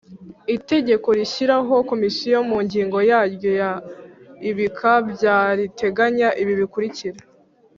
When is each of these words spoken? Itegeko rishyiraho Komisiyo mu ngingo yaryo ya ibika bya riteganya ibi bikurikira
Itegeko 0.55 1.07
rishyiraho 1.19 1.73
Komisiyo 1.89 2.37
mu 2.49 2.57
ngingo 2.65 2.97
yaryo 3.09 3.51
ya 3.61 3.71
ibika 4.49 4.91
bya 5.09 5.37
riteganya 5.57 6.27
ibi 6.41 6.53
bikurikira 6.61 7.19